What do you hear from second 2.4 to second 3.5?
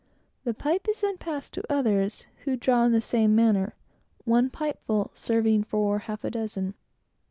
who draw, in the same